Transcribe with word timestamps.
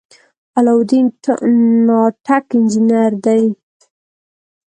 علاالدین 0.57 1.05
ناټک 1.87 2.45
انجنیر 2.57 3.11
دی. 3.25 3.43